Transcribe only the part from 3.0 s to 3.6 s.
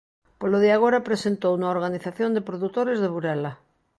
Burela.